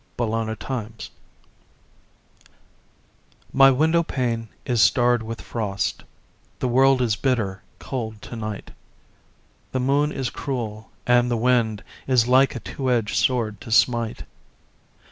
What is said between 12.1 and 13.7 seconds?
like a two edged sword to